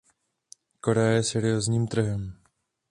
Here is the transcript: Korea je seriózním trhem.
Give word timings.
Korea 0.79 1.11
je 1.11 1.23
seriózním 1.23 1.87
trhem. 1.87 2.33